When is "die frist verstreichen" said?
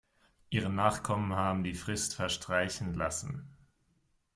1.63-2.95